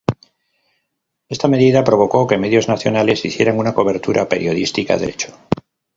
Esta 1.29 1.47
medida 1.47 1.83
provocó 1.83 2.25
que 2.25 2.39
medios 2.39 2.67
nacionales 2.67 3.23
hicieran 3.23 3.59
una 3.59 3.75
cobertura 3.75 4.27
periodística 4.27 4.97
del 4.97 5.09
hecho. 5.11 5.37